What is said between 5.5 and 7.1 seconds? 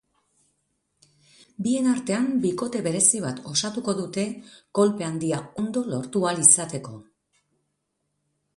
ondo lortu ahal izateko.